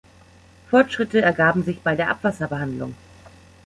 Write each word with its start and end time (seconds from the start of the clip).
Fortschritte 0.71 1.21
ergaben 1.21 1.61
sich 1.63 1.81
bei 1.81 1.95
der 1.95 2.09
Abwasserbehandlung. 2.09 2.95